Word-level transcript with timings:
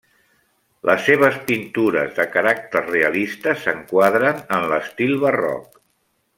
Les 0.89 1.03
seves 1.09 1.37
pintures 1.49 2.15
de 2.21 2.25
caràcter 2.37 2.83
realista 2.87 3.55
s'enquadren 3.67 4.43
en 4.59 4.67
l'estil 4.75 5.15
barroc. 5.27 5.81